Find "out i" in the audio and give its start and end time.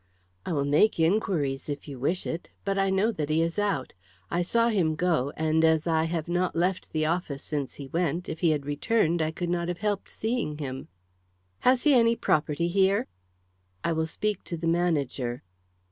3.59-4.41